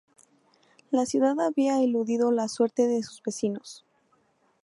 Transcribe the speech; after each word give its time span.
La 0.89 1.05
ciudad 1.05 1.39
había 1.39 1.79
eludido 1.79 2.31
la 2.31 2.47
suerte 2.47 2.87
de 2.87 3.03
sus 3.03 3.21
vecinos. 3.21 3.85